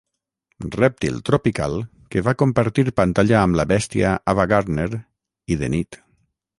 [0.75, 1.75] Rèptil tropical
[2.15, 4.91] que va compartir pantalla amb la bèstia Ava Gardner,
[5.57, 6.05] i de nit.